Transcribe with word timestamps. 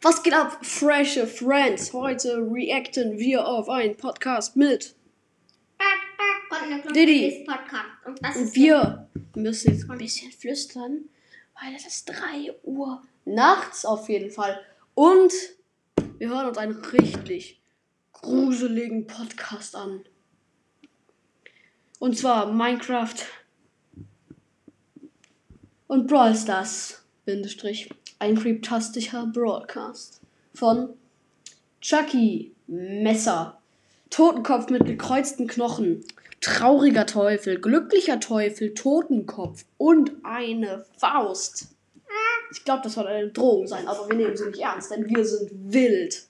Was 0.00 0.22
geht 0.22 0.32
ab, 0.32 0.64
freshe 0.64 1.26
Friends? 1.26 1.92
Heute 1.92 2.36
reacten 2.52 3.18
wir 3.18 3.46
auf 3.46 3.68
einen 3.68 3.96
Podcast 3.96 4.56
mit 4.56 4.94
Diddy. 6.94 7.46
Und 8.04 8.36
Und 8.36 8.54
wir 8.54 9.08
müssen 9.34 9.72
jetzt 9.72 9.90
ein 9.90 9.98
bisschen 9.98 10.30
flüstern, 10.32 11.08
weil 11.60 11.74
es 11.74 11.86
ist 11.86 12.08
3 12.08 12.54
Uhr 12.62 13.02
nachts 13.24 13.84
auf 13.84 14.08
jeden 14.08 14.30
Fall. 14.30 14.64
Und 14.94 15.32
wir 16.18 16.28
hören 16.28 16.46
uns 16.46 16.58
einen 16.58 16.76
richtig 16.76 17.60
gruseligen 18.12 19.06
Podcast 19.06 19.74
an. 19.74 20.04
Und 21.98 22.16
zwar 22.16 22.52
Minecraft 22.52 23.16
und 25.88 26.06
Brawl 26.06 26.36
Stars. 26.36 27.02
Bindestrich. 27.24 27.90
Ein 28.18 28.36
creeptastischer 28.36 29.26
Broadcast. 29.32 30.20
Von 30.54 30.94
Chucky 31.80 32.52
Messer. 32.66 33.60
Totenkopf 34.10 34.70
mit 34.70 34.86
gekreuzten 34.86 35.46
Knochen. 35.46 36.04
Trauriger 36.40 37.06
Teufel, 37.06 37.60
glücklicher 37.60 38.20
Teufel, 38.20 38.74
Totenkopf 38.74 39.64
und 39.76 40.12
eine 40.24 40.84
Faust. 40.96 41.68
Ich 42.50 42.64
glaube, 42.64 42.82
das 42.84 42.94
soll 42.94 43.06
eine 43.06 43.28
Drohung 43.28 43.66
sein, 43.66 43.86
aber 43.86 44.08
wir 44.08 44.16
nehmen 44.16 44.36
sie 44.36 44.46
nicht 44.46 44.60
ernst, 44.60 44.90
denn 44.90 45.08
wir 45.08 45.24
sind 45.24 45.50
wild. 45.52 46.26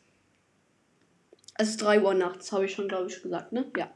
Es 1.55 1.70
ist 1.70 1.82
3 1.82 2.02
Uhr 2.02 2.14
nachts, 2.14 2.52
habe 2.52 2.64
ich 2.64 2.72
schon, 2.72 2.88
glaube 2.88 3.08
ich, 3.10 3.22
gesagt, 3.22 3.52
ne? 3.52 3.66
Ja. 3.77 3.91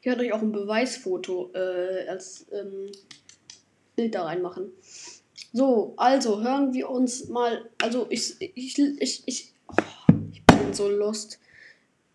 Ich 0.00 0.06
werde 0.06 0.22
euch 0.22 0.32
auch 0.32 0.42
ein 0.42 0.52
Beweisfoto 0.52 1.50
äh, 1.54 2.06
als 2.08 2.46
ähm, 2.52 2.92
Bild 3.96 4.14
da 4.14 4.24
reinmachen. 4.24 4.70
So, 5.52 5.94
also 5.96 6.42
hören 6.42 6.74
wir 6.74 6.90
uns 6.90 7.28
mal. 7.28 7.70
Also 7.82 8.06
ich, 8.10 8.40
ich, 8.40 8.78
ich, 8.78 9.22
ich, 9.26 9.52
oh, 9.68 10.12
ich 10.32 10.44
bin 10.44 10.74
so 10.74 10.88
lost 10.88 11.38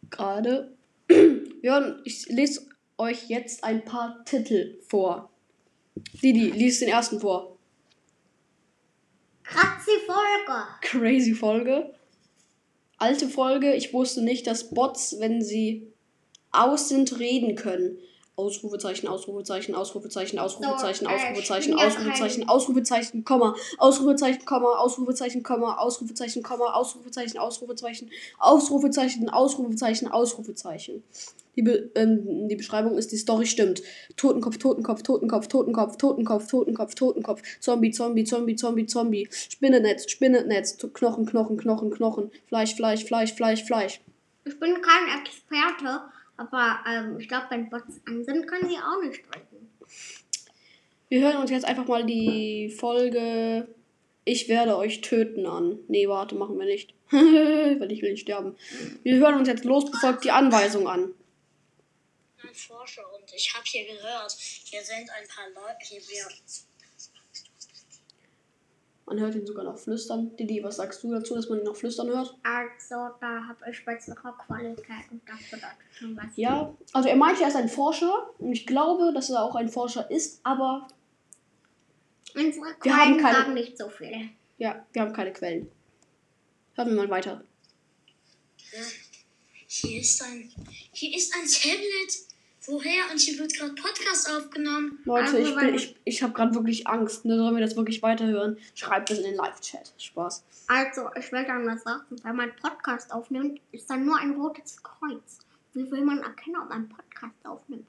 gerade. 0.09 0.72
Hören, 1.61 2.02
ich 2.03 2.28
lese 2.28 2.67
euch 2.97 3.30
jetzt 3.30 3.64
ein 3.64 3.83
paar 3.83 4.23
Titel 4.25 4.80
vor. 4.88 5.30
Didi, 6.22 6.52
lies 6.52 6.80
den 6.80 6.89
ersten 6.89 7.20
vor. 7.20 7.58
Kratzi 9.44 9.92
Folge. 10.05 10.64
Crazy 10.81 11.33
Folge. 11.33 11.94
Alte 12.98 13.27
Folge. 13.27 13.73
Ich 13.73 13.94
wusste 13.94 14.22
nicht, 14.22 14.48
dass 14.48 14.70
Bots, 14.70 15.20
wenn 15.20 15.42
sie 15.42 15.92
aus 16.52 16.89
sind, 16.89 17.20
reden 17.20 17.55
können. 17.55 17.98
Ausrufezeichen, 18.35 19.07
Ausrufezeichen, 19.07 19.75
Ausrufezeichen, 19.75 20.39
Ausrufezeichen, 20.39 21.05
äh, 21.05 21.11
Ausrufezeichen, 21.11 21.73
Ausrufezeichen, 21.75 22.49
Ausrufezeichen, 22.49 23.23
Komma, 23.23 23.55
Ausrufezeichen, 23.77 24.45
Komma, 24.45 24.77
Ausrufezeichen, 24.77 25.43
Komma, 25.43 25.75
Ausrufezeichen, 25.77 26.41
Komma, 26.41 26.73
Ausrufezeichen, 26.73 27.37
Ausrufezeichen, 27.37 28.09
Ausrufezeichen, 28.39 29.29
Ausrufezeichen, 29.29 30.07
Ausrufezeichen. 30.07 31.03
Die, 31.57 31.61
Be 31.61 31.91
ähm, 31.95 32.47
die 32.47 32.55
Beschreibung 32.55 32.97
ist, 32.97 33.11
die 33.11 33.17
Story 33.17 33.45
stimmt. 33.45 33.81
Totenkopf, 34.15 34.57
Totenkopf, 34.57 35.03
Totenkopf, 35.03 35.47
Totenkopf, 35.47 35.97
Totenkopf, 35.97 36.47
Totenkopf, 36.47 36.95
Totenkopf, 36.95 37.41
Zombie, 37.59 37.91
Zombie, 37.91 38.23
Zombie, 38.23 38.55
Zombie, 38.55 38.85
Zombie, 38.85 39.27
Spinnennetz, 39.31 40.09
Spinnennetz, 40.09 40.77
Knochen, 40.93 41.25
Knochen, 41.25 41.57
Knochen, 41.57 41.91
Knochen, 41.91 42.31
Fleisch, 42.47 42.75
Fleisch, 42.75 43.03
Fleisch, 43.03 43.33
Fleisch, 43.33 43.63
Fleisch. 43.65 43.99
Ich 44.45 44.59
bin 44.59 44.75
kein 44.81 45.21
Experte, 45.21 46.02
aber 46.42 46.80
ähm, 46.88 47.20
ich 47.20 47.28
glaube, 47.28 47.47
wenn 47.50 47.70
Bots 47.70 48.02
an 48.08 48.23
sind, 48.23 48.47
können 48.47 48.67
sie 48.67 48.78
auch 48.78 49.02
nicht 49.03 49.23
drücken. 49.25 49.70
Wir 51.09 51.22
hören 51.22 51.38
uns 51.38 51.52
jetzt 51.52 51.66
einfach 51.66 51.88
mal 51.88 52.06
die 52.06 52.70
Folge 52.70 53.67
Ich 54.25 54.48
werde 54.48 54.78
euch 54.78 55.02
töten 55.02 55.45
an. 55.45 55.80
Nee, 55.88 56.08
warte, 56.08 56.36
machen 56.36 56.58
wir 56.58 56.66
nicht. 56.66 56.94
Weil 57.11 57.92
ich 57.92 58.02
will 58.02 58.11
nicht 58.11 58.22
sterben. 58.22 58.56
Wir 59.03 59.17
hören 59.17 59.36
uns 59.36 59.48
jetzt 59.48 59.66
los, 59.66 59.89
befolgt 59.92 60.23
die 60.23 60.31
Anweisung 60.31 60.88
an. 60.88 61.14
ein 62.42 62.55
Forscher 62.55 63.03
und 63.14 63.32
ich 63.36 63.54
habe 63.54 63.65
hier 63.65 63.86
gehört, 63.86 64.32
hier 64.32 64.82
sind 64.83 65.10
ein 65.10 65.27
paar 65.27 65.49
Leute, 65.49 65.77
hier 65.82 66.02
wir. 66.02 66.27
Man 69.11 69.20
hört 69.20 69.36
ihn 69.36 69.45
sogar 69.45 69.66
noch 69.66 69.77
flüstern. 69.77 70.33
Didi, 70.38 70.64
was 70.64 70.77
sagst 70.77 71.04
du 71.04 71.11
dazu, 71.11 71.36
dass 71.36 71.49
man 71.49 71.60
ihn 71.60 71.66
noch 71.66 71.76
flüstern 71.76 72.08
hört? 72.08 72.33
Also, 72.44 72.95
da 73.20 73.45
habe 73.45 73.70
ich 73.70 73.83
bessere 73.83 74.16
Qualität 74.16 75.11
und 75.11 75.22
das 75.27 75.42
bedeutet 75.52 75.76
schon 75.92 76.16
was. 76.16 76.27
Ja, 76.38 76.73
also 76.94 77.10
er 77.10 77.17
meinte, 77.17 77.42
er 77.42 77.50
ist 77.50 77.58
ein 77.58 77.67
Forscher. 77.67 78.30
Und 78.39 78.54
ich 78.54 78.66
glaube, 78.66 79.11
dass 79.14 79.30
er 79.30 79.44
auch 79.44 79.55
ein 79.55 79.67
Forscher 79.67 80.10
ist, 80.10 80.39
aber 80.44 80.88
Unsere 82.33 82.67
Wir 82.83 82.95
haben 82.95 83.17
Quellen 83.17 83.17
keine- 83.21 83.38
sagen 83.38 83.54
nicht 83.54 83.77
so 83.77 83.89
viel. 83.89 84.30
ja, 84.60 84.86
wir 84.94 85.02
haben 85.02 85.11
keine 85.11 85.33
Quellen. 85.33 85.70
Hören 86.76 86.88
wir 86.88 86.95
mal 86.95 87.10
weiter. 87.10 87.44
Hier 89.67 90.00
ist 90.00 90.23
ein, 90.23 90.50
hier 90.94 91.17
ist 91.17 91.33
ein 91.36 91.45
Tablet. 91.45 92.30
Woher? 92.67 93.10
Und 93.11 93.20
hier 93.20 93.39
wird 93.39 93.54
gerade 93.55 93.73
Podcast 93.73 94.30
aufgenommen. 94.30 94.99
Leute, 95.05 95.23
Also, 95.26 95.38
ich, 95.38 95.55
bin, 95.55 95.73
ich, 95.73 95.95
ich 96.04 96.22
habe 96.22 96.33
gerade 96.33 96.54
wirklich 96.54 96.86
Angst. 96.88 97.26
Ne? 97.26 97.36
Sollen 97.36 97.55
wir 97.55 97.61
das 97.66 97.76
wirklich 97.76 98.04
weiterhören? 98.04 98.58
Schreibt 98.76 99.10
es 99.10 99.17
in 99.17 99.23
den 99.23 99.36
Live-Chat. 99.36 99.94
Spaß. 99.98 100.44
Also, 100.67 101.10
ich 101.17 101.32
will 101.32 101.44
dann 101.45 101.66
was 101.66 101.83
sagen. 101.83 102.04
Wenn 102.21 102.36
man 102.36 102.55
Podcast 102.55 103.11
aufnimmt, 103.11 103.60
ist 103.71 103.89
dann 103.89 104.05
nur 104.05 104.17
ein 104.17 104.33
rotes 104.33 104.82
Kreuz. 104.83 105.39
Wie 105.73 105.89
will 105.89 106.02
man 106.02 106.20
erkennen, 106.20 106.58
ob 106.61 106.70
man 106.70 106.88
Podcast 106.88 107.36
aufnimmt? 107.45 107.88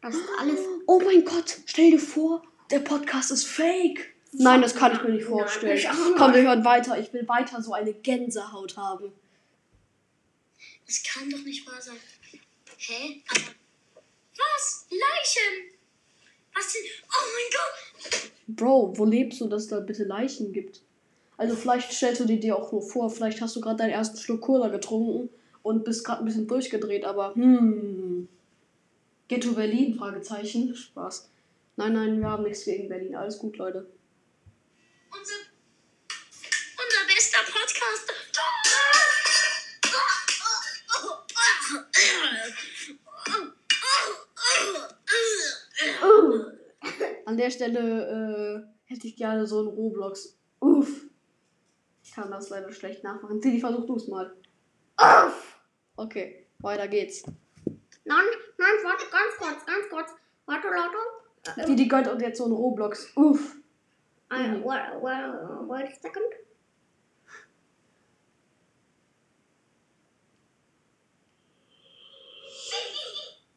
Das 0.00 0.14
ist 0.14 0.28
alles. 0.38 0.60
Oh 0.86 1.00
mein 1.04 1.24
Gott, 1.24 1.58
stell 1.66 1.90
dir 1.90 1.98
vor, 1.98 2.42
der 2.70 2.78
Podcast 2.78 3.32
ist 3.32 3.44
fake. 3.44 4.14
Nein, 4.32 4.62
das 4.62 4.74
kann 4.74 4.92
ich 4.92 5.02
mir 5.02 5.10
nicht 5.10 5.22
Nein, 5.22 5.30
vorstellen. 5.30 5.76
ich 5.76 5.88
auch 5.88 5.94
Komm, 6.16 6.34
wir 6.34 6.42
hören 6.42 6.64
weiter. 6.64 6.98
Ich 6.98 7.12
will 7.12 7.26
weiter 7.28 7.60
so 7.62 7.72
eine 7.72 7.92
Gänsehaut 7.92 8.76
haben. 8.76 9.12
Das 10.86 11.02
kann 11.02 11.28
doch 11.28 11.40
nicht 11.40 11.66
wahr 11.66 11.80
sein. 11.80 11.96
Hä? 12.78 13.22
Aber. 13.28 13.54
Was? 14.38 14.86
Leichen? 14.90 15.72
Was 16.54 16.72
denn? 16.72 16.82
Oh 17.06 17.26
mein 17.34 17.50
Gott! 17.52 18.30
Bro, 18.46 18.96
wo 18.96 19.04
lebst 19.04 19.40
du, 19.40 19.48
dass 19.48 19.66
da 19.68 19.80
bitte 19.80 20.04
Leichen 20.04 20.52
gibt? 20.52 20.80
Also 21.36 21.54
vielleicht 21.54 21.92
stellst 21.92 22.20
du 22.20 22.24
dir 22.24 22.40
dir 22.40 22.56
auch 22.56 22.72
nur 22.72 22.82
vor, 22.82 23.10
vielleicht 23.10 23.40
hast 23.40 23.54
du 23.56 23.60
gerade 23.60 23.76
deinen 23.76 23.90
ersten 23.90 24.18
Schluck 24.18 24.40
Cola 24.40 24.68
getrunken 24.68 25.28
und 25.62 25.84
bist 25.84 26.04
gerade 26.04 26.22
ein 26.22 26.24
bisschen 26.24 26.46
durchgedreht, 26.46 27.04
aber 27.04 27.34
hm. 27.34 28.28
Ghetto 29.28 29.52
Berlin? 29.52 29.94
Fragezeichen. 29.96 30.74
Spaß. 30.74 31.28
Nein, 31.76 31.92
nein, 31.92 32.20
wir 32.20 32.28
haben 32.28 32.44
nichts 32.44 32.64
gegen 32.64 32.88
Berlin. 32.88 33.14
Alles 33.14 33.38
gut, 33.38 33.56
Leute. 33.58 33.86
Unser. 35.10 35.34
Unser 36.08 37.14
bester 37.14 37.38
Podcast. 37.44 38.10
An 38.10 38.57
der 47.38 47.50
Stelle 47.50 48.66
äh, 48.86 48.92
hätte 48.92 49.06
ich 49.06 49.16
gerne 49.16 49.46
so 49.46 49.62
ein 49.62 49.68
Roblox. 49.68 50.38
Uff. 50.60 51.06
Ich 52.02 52.12
kann 52.12 52.30
das 52.30 52.50
leider 52.50 52.70
schlecht 52.72 53.04
nachmachen. 53.04 53.40
Tilly, 53.40 53.60
versuch 53.60 53.86
du 53.86 53.96
es 53.96 54.08
mal. 54.08 54.34
Uff! 55.00 55.60
Okay, 55.96 56.46
weiter 56.58 56.88
geht's. 56.88 57.22
Nein, 58.04 58.24
nein, 58.56 58.76
warte, 58.82 59.04
ganz 59.10 59.36
kurz, 59.38 59.66
ganz 59.66 59.88
kurz. 59.90 60.10
Warte, 60.46 60.68
Leute. 60.68 61.66
Die, 61.68 61.76
die 61.76 61.88
gönnt 61.88 62.08
uns 62.08 62.22
jetzt 62.22 62.38
so 62.38 62.46
ein 62.46 62.52
Roblox. 62.52 63.12
Uff. 63.16 63.56
Äh, 64.30 64.62
wait, 64.62 65.02
wait, 65.02 65.68
wait 65.68 65.86
a 65.86 66.00
second. 66.00 66.24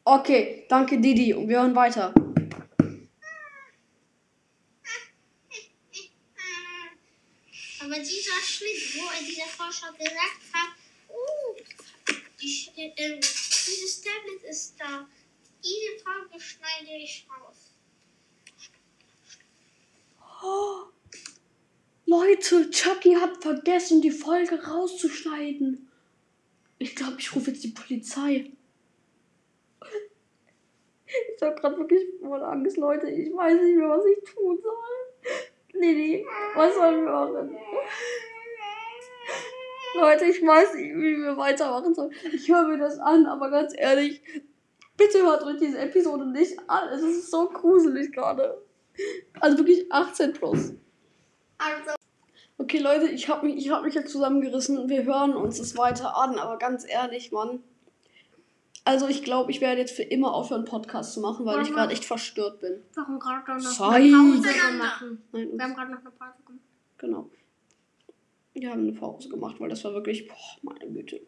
Okay, 0.04 0.66
danke 0.68 0.98
Didi. 0.98 1.32
Und 1.32 1.48
wir 1.48 1.60
hören 1.60 1.74
weiter. 1.76 2.12
Aber 7.80 7.98
dieser 7.98 8.40
Schnitt, 8.42 8.96
wo 8.96 9.10
er 9.10 9.24
dieser 9.24 9.46
Forscher 9.46 9.92
gesagt 9.92 10.42
hat, 10.52 10.70
oh, 11.08 11.56
die, 12.40 12.61
äh, 12.76 13.20
dieses 13.20 14.02
Tablet 14.02 14.42
ist 14.48 14.74
da. 14.78 15.08
Diese 15.62 16.02
Frage 16.02 16.40
schneide 16.40 16.96
ich 16.96 17.26
raus. 17.30 17.72
Oh, 20.42 20.86
Leute, 22.06 22.68
Chucky 22.70 23.14
hat 23.14 23.42
vergessen, 23.42 24.02
die 24.02 24.10
Folge 24.10 24.62
rauszuschneiden. 24.62 25.88
Ich 26.78 26.96
glaube, 26.96 27.16
ich 27.18 27.34
rufe 27.34 27.52
jetzt 27.52 27.62
die 27.62 27.68
Polizei. 27.68 28.50
Ich 31.36 31.42
habe 31.42 31.54
gerade 31.54 31.78
wirklich 31.78 32.02
voll 32.20 32.42
Angst, 32.42 32.76
Leute. 32.76 33.08
Ich 33.08 33.32
weiß 33.32 33.60
nicht 33.60 33.76
mehr, 33.76 33.88
was 33.88 34.04
ich 34.04 34.34
tun 34.34 34.58
soll. 34.60 35.80
Lili, 35.80 36.26
was 36.54 36.74
sollen 36.74 37.04
wir 37.04 37.12
machen? 37.12 37.56
Leute, 39.94 40.24
ich 40.24 40.40
weiß 40.44 40.74
nicht, 40.74 40.94
wie 40.94 41.16
wir 41.18 41.36
weitermachen 41.36 41.94
sollen. 41.94 42.12
Ich 42.32 42.48
höre 42.48 42.66
mir 42.66 42.78
das 42.78 42.98
an, 42.98 43.26
aber 43.26 43.50
ganz 43.50 43.74
ehrlich, 43.76 44.22
bitte 44.96 45.22
hört 45.22 45.42
euch 45.44 45.58
diese 45.58 45.78
Episode 45.78 46.26
nicht 46.26 46.58
an. 46.68 46.88
Es 46.88 47.02
ist 47.02 47.30
so 47.30 47.48
gruselig 47.48 48.12
gerade. 48.12 48.62
Also 49.40 49.58
wirklich 49.58 49.90
18 49.92 50.32
plus. 50.32 50.72
Also, 51.58 51.92
Okay, 52.58 52.78
Leute, 52.78 53.08
ich 53.08 53.28
habe 53.28 53.46
mich, 53.46 53.56
ich 53.56 53.70
hab 53.70 53.82
mich 53.82 53.94
jetzt 53.94 54.12
zusammengerissen. 54.12 54.88
Wir 54.88 55.04
hören 55.04 55.34
uns 55.34 55.58
das 55.58 55.76
weiter 55.76 56.16
an, 56.16 56.38
aber 56.38 56.58
ganz 56.58 56.88
ehrlich, 56.88 57.32
Mann. 57.32 57.60
Also 58.84 59.08
ich 59.08 59.24
glaube, 59.24 59.50
ich 59.50 59.60
werde 59.60 59.80
jetzt 59.80 59.96
für 59.96 60.02
immer 60.02 60.32
aufhören, 60.32 60.64
Podcast 60.64 61.14
zu 61.14 61.20
machen, 61.20 61.44
weil 61.46 61.56
ich 61.56 61.68
Warum? 61.68 61.74
gerade 61.74 61.92
echt 61.92 62.04
verstört 62.04 62.60
bin. 62.60 62.82
Warum 62.94 63.18
gerade 63.18 63.38
noch 63.62 63.80
eine 63.90 64.10
Pause? 64.10 64.48
Nein, 64.48 65.18
Wir 65.32 65.64
haben 65.64 65.74
gerade 65.74 65.90
noch 65.92 66.00
eine 66.00 66.10
Pause 66.10 66.32
gemacht. 66.46 66.62
genau. 66.98 67.30
Wir 68.54 68.70
haben 68.70 68.82
eine 68.82 68.92
Pause 68.92 69.28
gemacht, 69.30 69.58
weil 69.60 69.70
das 69.70 69.82
war 69.84 69.94
wirklich, 69.94 70.28
boah, 70.28 70.36
meine 70.62 70.92
Güte. 70.92 71.20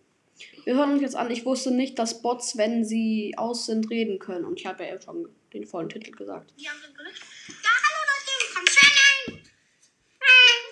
Wir 0.65 0.75
hören 0.75 0.93
uns 0.93 1.03
jetzt 1.03 1.17
an. 1.17 1.31
Ich 1.31 1.47
wusste 1.47 1.71
nicht, 1.71 1.99
dass 1.99 2.21
Bots, 2.21 2.59
wenn 2.59 2.85
sie 2.85 3.35
aus 3.37 3.67
sind, 3.67 3.89
reden 3.89 4.19
können. 4.19 4.45
Und 4.45 4.61
ich 4.61 4.67
habe 4.67 4.85
ja 4.85 4.93
eben 4.93 5.01
schon 5.01 5.29
den 5.53 5.65
vollen 5.65 5.89
Titel 5.89 6.11
gesagt. 6.11 6.53
Die 6.59 6.69
haben 6.69 6.79
so 6.87 6.93
gelöscht. 6.93 7.25
Ja, 7.63 7.71
hallo 7.71 8.01
Leute, 8.11 8.33
willkommen 8.41 8.67
zu 8.67 8.81
einem 9.31 9.43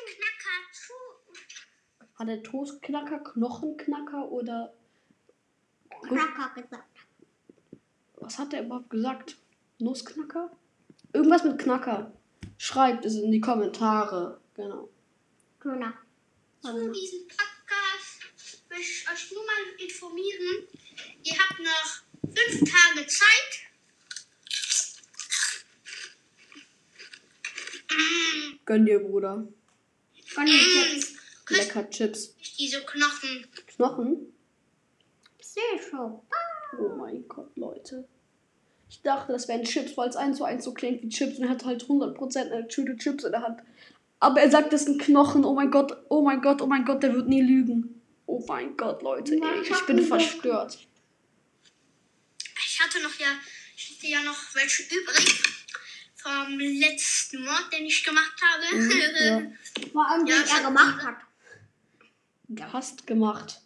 Knacker. 0.07 0.59
Hat 2.19 2.29
er 2.29 2.43
Toastknacker, 2.43 3.19
Knochenknacker 3.21 4.31
oder 4.31 4.75
Knacker 6.03 6.61
gesagt. 6.61 6.85
was 8.17 8.39
hat 8.39 8.53
er 8.53 8.65
überhaupt 8.65 8.91
gesagt? 8.91 9.39
Nussknacker? 9.79 10.51
Irgendwas 11.13 11.45
mit 11.45 11.59
Knacker. 11.59 12.13
Schreibt 12.59 13.05
es 13.07 13.17
in 13.17 13.31
die 13.31 13.41
Kommentare. 13.41 14.41
Genau. 14.55 14.89
Döner. 15.63 15.95
Zu 16.63 16.93
diesem 16.93 17.27
Podcast 17.27 18.23
möchte 18.71 18.85
ich 18.85 19.11
euch 19.11 19.33
nur 19.33 19.45
mal 19.45 19.85
informieren. 19.85 20.69
Ihr 21.25 21.37
habt 21.37 21.59
noch 21.59 22.03
fünf 22.23 22.71
Tage 22.71 23.05
Zeit. 23.09 23.53
Gönn 28.65 28.87
dir, 28.87 29.01
Bruder. 29.01 29.49
Von 30.27 30.45
mir 30.45 30.95
jetzt. 30.95 31.17
Lecker 31.49 31.91
Chips. 31.91 32.37
Nicht 32.39 32.61
diese 32.61 32.81
Knochen. 32.85 33.49
Knochen? 33.67 34.33
Seeshow. 35.41 36.25
Oh 36.79 36.89
mein 36.97 37.27
Gott, 37.27 37.51
Leute. 37.57 38.07
Ich 38.89 39.03
dachte, 39.03 39.33
das 39.33 39.49
wären 39.49 39.65
Chips, 39.65 39.97
weil 39.97 40.11
es 40.11 40.17
eins 40.17 40.39
zu 40.39 40.45
eins 40.45 40.63
so 40.63 40.73
klingt 40.73 41.03
wie 41.03 41.09
Chips 41.09 41.39
und 41.39 41.45
er 41.45 41.51
hat 41.51 41.65
halt 41.65 41.83
100% 41.83 42.53
eine 42.53 42.69
Tüte 42.69 42.97
Chips 42.97 43.25
in 43.25 43.33
der 43.33 43.43
Hand. 43.43 43.61
Aber 44.23 44.41
er 44.41 44.49
sagt, 44.53 44.73
das 44.73 44.85
sind 44.85 45.03
Knochen. 45.03 45.45
Oh 45.45 45.53
mein 45.53 45.73
Gott, 45.73 45.97
oh 46.09 46.23
mein 46.23 46.41
Gott, 46.41 46.63
oh 46.63 46.67
mein 46.69 46.85
Gott, 46.85 47.03
der 47.03 47.13
wird 47.13 47.27
nie 47.27 47.43
lügen. 47.43 48.01
Oh 48.25 48.45
mein 48.47 48.77
Gott, 48.77 49.03
Leute, 49.03 49.35
ey, 49.35 49.63
ich 49.69 49.81
bin 49.85 50.01
verstört. 50.07 50.79
Ich 52.65 52.81
hatte 52.81 53.03
noch 53.03 53.19
ja, 53.19 53.27
ich 53.77 53.91
hatte 53.91 54.07
ja 54.07 54.23
noch 54.23 54.39
welche 54.55 54.85
übrig 54.85 55.43
vom 56.15 56.57
letzten 56.57 57.45
Mord, 57.45 57.67
den 57.73 57.85
ich 57.85 58.05
gemacht 58.05 58.41
habe. 58.41 58.77
Mhm, 58.77 58.93
ja. 59.25 59.91
Vor 59.93 60.07
allem, 60.09 60.25
Ja, 60.29 60.37
den 60.37 60.45
ich 60.45 60.53
er 60.53 60.63
gemacht 60.63 61.05
hat. 61.05 62.73
Hast 62.73 63.05
gemacht. 63.09 63.61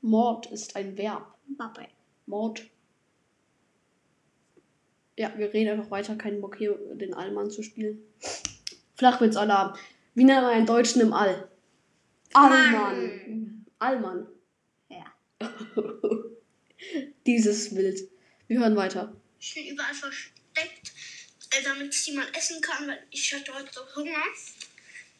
Mord 0.00 0.50
ist 0.50 0.74
ein 0.74 0.98
Verb. 0.98 1.38
Bappe. 1.56 1.86
Mord. 2.26 2.64
Ja, 5.16 5.32
wir 5.38 5.54
reden 5.54 5.78
einfach 5.78 5.92
weiter. 5.92 6.16
Keinen 6.16 6.40
Bock 6.40 6.56
hier, 6.56 6.76
den 6.94 7.14
Allmann 7.14 7.48
zu 7.48 7.62
spielen. 7.62 8.02
Flachwitzalarm. 8.96 9.76
Wie 10.14 10.24
nennt 10.24 10.42
man 10.42 10.52
einen 10.52 10.66
Deutschen 10.66 11.00
im 11.02 11.12
All? 11.12 11.48
Allmann. 12.32 13.66
Allmann. 13.78 14.26
Ja. 14.88 15.12
Dieses 17.26 17.74
Bild. 17.74 18.00
Wir 18.48 18.60
hören 18.60 18.76
weiter. 18.76 19.14
Ich 19.40 19.54
bin 19.54 19.66
überall 19.66 19.94
versteckt, 19.94 20.92
äh, 21.50 21.62
damit 21.62 21.94
ich 21.94 22.14
mal 22.14 22.26
essen 22.36 22.60
kann, 22.60 22.88
weil 22.88 23.02
ich 23.10 23.32
hatte 23.34 23.54
heute 23.54 23.68
so 23.72 23.80
Hunger. 23.96 24.10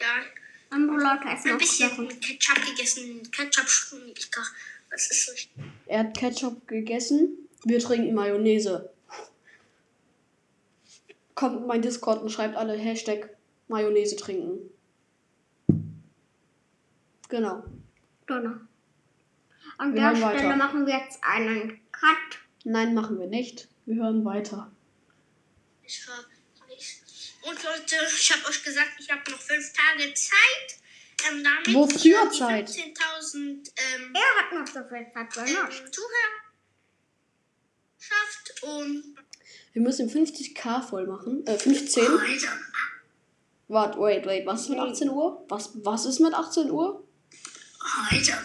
Ja, 0.00 0.22
Andere 0.70 0.96
Leute 0.96 1.28
essen 1.32 1.52
ein 1.52 1.58
bisschen. 1.58 2.08
Ketchup 2.20 2.64
gegessen. 2.66 3.30
Ketchup 3.30 3.68
schmeckt 3.68 4.24
lecker. 4.24 4.46
Das 4.90 5.10
ist 5.10 5.30
richtig. 5.32 5.64
Er 5.86 6.00
hat 6.00 6.16
Ketchup 6.16 6.66
gegessen. 6.66 7.48
Wir 7.64 7.78
trinken 7.78 8.14
Mayonnaise. 8.14 8.90
Kommt 11.34 11.60
in 11.60 11.66
mein 11.66 11.82
Discord 11.82 12.22
und 12.22 12.30
schreibt 12.30 12.56
alle 12.56 12.76
Hashtag 12.76 13.35
Mayonnaise 13.68 14.16
trinken. 14.16 14.70
Genau. 17.28 17.64
Döner. 18.28 18.60
An 19.78 19.94
Wir 19.94 20.00
der 20.00 20.16
Stelle 20.16 20.48
weiter. 20.48 20.56
machen 20.56 20.86
wir 20.86 20.98
jetzt 20.98 21.18
einen 21.22 21.80
Cut. 21.92 22.38
Nein, 22.64 22.94
machen 22.94 23.18
wir 23.18 23.26
nicht. 23.26 23.68
Wir 23.84 23.96
hören 23.96 24.24
weiter. 24.24 24.70
Ich 25.82 26.06
war 26.08 26.24
nichts. 26.68 27.34
Und 27.42 27.62
Leute, 27.62 27.96
ich 28.16 28.32
habe 28.32 28.48
euch 28.48 28.62
gesagt, 28.64 28.92
ich 28.98 29.10
habe 29.10 29.30
noch 29.30 29.38
fünf 29.40 29.72
Tage 29.72 30.12
Zeit. 30.14 30.80
Ähm, 31.30 31.42
damit 31.42 31.74
Wofür 31.74 32.30
Zeit? 32.30 32.68
15.000 32.68 33.38
ähm, 33.38 34.14
Er 34.14 34.42
hat 34.42 34.52
noch 34.52 34.66
so 34.66 34.80
viel 34.88 35.06
Zeit 35.12 35.48
ähm, 35.48 35.54
nichts. 35.54 35.90
Zuhörer 35.90 36.46
schafft 37.98 38.62
und 38.62 39.16
Wir 39.72 39.82
müssen 39.82 40.08
50k 40.10 40.82
voll 40.82 41.06
machen. 41.06 41.46
Äh, 41.46 41.58
15. 41.58 42.04
heute 42.04 42.48
Warte, 43.68 43.98
wait, 43.98 44.26
wait. 44.26 44.46
Was 44.46 44.62
ist 44.62 44.68
mit 44.70 44.78
18 44.78 45.10
Uhr? 45.10 45.44
Was, 45.48 45.72
was 45.84 46.06
ist 46.06 46.20
mit 46.20 46.34
18 46.34 46.70
Uhr? 46.70 47.02
Heute 48.10 48.32
um 48.32 48.38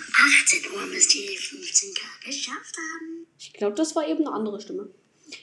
18 0.43 0.71
Uhr 0.73 0.85
müsst 0.87 1.15
ihr 1.15 1.29
die 1.29 1.37
15k 1.37 2.25
geschafft 2.25 2.75
haben. 2.77 3.27
Ich 3.39 3.53
glaube, 3.53 3.75
das 3.75 3.95
war 3.95 4.07
eben 4.07 4.25
eine 4.25 4.35
andere 4.35 4.59
Stimme. 4.61 4.89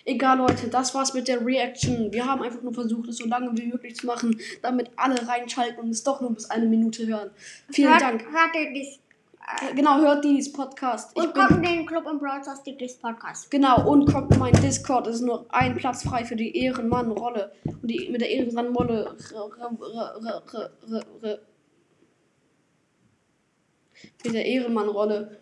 Egal, 0.04 0.38
Leute, 0.38 0.69
das 0.69 0.94
war's 0.94 1.14
mit 1.14 1.28
der 1.28 1.44
Reaction. 1.44 2.12
Wir 2.12 2.26
haben 2.26 2.42
einfach 2.42 2.62
nur 2.62 2.75
versucht, 2.75 3.08
es 3.08 3.16
so 3.16 3.26
lange 3.26 3.56
wie 3.56 3.66
möglich 3.66 3.96
zu 3.96 4.06
machen, 4.06 4.38
damit 4.62 4.90
alle 4.96 5.26
reinschalten 5.26 5.81
und 5.81 5.90
es 5.90 6.02
doch 6.02 6.20
nur 6.20 6.34
bis 6.34 6.50
eine 6.50 6.66
Minute 6.66 7.06
hören. 7.06 7.31
Vielen 7.70 7.90
hört, 7.90 8.02
Dank. 8.02 8.24
Hört 8.31 8.54
ihr 8.54 8.72
dies? 8.74 8.98
Äh, 9.62 9.74
Genau, 9.74 9.98
hört 9.98 10.24
dies 10.24 10.52
Podcast. 10.52 11.12
Ich 11.14 11.22
Und 11.22 11.34
bin, 11.34 11.42
kommt 11.42 11.66
in 11.66 11.72
den 11.76 11.86
Club 11.86 12.06
im 12.10 12.19
Brawl 12.19 12.42
Stars 12.42 12.62
Podcast. 13.00 13.50
genau, 13.50 13.88
und 13.90 14.12
kommt 14.12 14.32
in 14.32 14.38
meinen 14.38 14.60
Discord. 14.60 15.06
Es 15.06 15.16
ist 15.16 15.22
nur 15.22 15.46
ein 15.48 15.74
Platz 15.76 16.02
frei 16.02 16.24
für 16.24 16.36
die 16.36 16.54
Ehrenmann-Rolle. 16.56 17.52
Die, 17.88 18.08
mit 18.11 18.20
der 18.20 18.31
Ehrenmann-Rolle. 18.31 19.17
Mit 24.25 24.35
der 24.35 24.44
Ehrenmann-Rolle. 24.44 25.38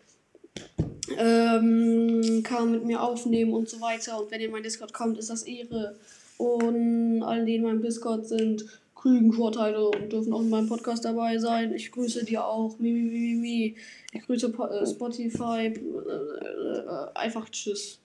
Ähm, 1.18 2.42
kann 2.44 2.70
mit 2.70 2.84
mir 2.84 3.02
aufnehmen 3.02 3.52
und 3.52 3.68
so 3.68 3.80
weiter. 3.80 4.20
Und 4.20 4.30
wenn 4.30 4.40
ihr 4.40 4.46
in 4.46 4.52
meinen 4.52 4.62
Discord 4.62 4.92
kommt, 4.92 5.18
ist 5.18 5.30
das 5.30 5.42
Ehre. 5.42 5.96
Und 6.38 7.22
alle, 7.22 7.44
die 7.44 7.56
in 7.56 7.62
meinem 7.62 7.82
Discord 7.82 8.26
sind, 8.26 8.64
kriegen 8.94 9.32
Vorteile 9.32 9.88
und 9.88 10.12
dürfen 10.12 10.32
auch 10.32 10.40
in 10.40 10.50
meinem 10.50 10.68
Podcast 10.68 11.04
dabei 11.04 11.38
sein. 11.38 11.74
Ich 11.74 11.90
grüße 11.90 12.24
dir 12.24 12.44
auch. 12.44 12.78
Mi, 12.78 12.92
mi, 12.92 13.02
mi, 13.02 13.34
mi. 13.34 13.76
Ich 14.12 14.22
grüße 14.24 14.48
äh, 14.48 14.86
Spotify. 14.86 15.72
Einfach 17.14 17.48
tschüss. 17.50 18.00